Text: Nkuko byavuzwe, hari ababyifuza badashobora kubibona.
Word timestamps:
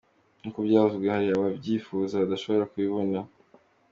Nkuko 0.39 0.59
byavuzwe, 0.67 1.05
hari 1.15 1.27
ababyifuza 1.29 2.21
badashobora 2.23 2.69
kubibona. 2.71 3.19